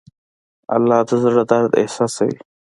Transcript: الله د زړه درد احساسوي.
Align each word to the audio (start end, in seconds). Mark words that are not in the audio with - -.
الله 0.75 0.99
د 1.07 1.09
زړه 1.23 1.43
درد 1.51 1.71
احساسوي. 1.81 2.37